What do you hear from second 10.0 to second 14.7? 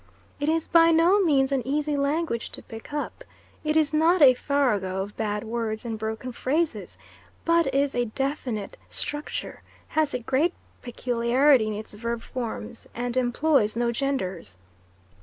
a great peculiarity in its verb forms, and employs no genders.